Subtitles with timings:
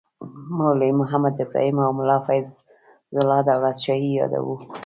[0.57, 2.49] مولوي محمد ابراهیم او ملا فیض
[3.19, 4.55] الله دولت شاهي یادوو.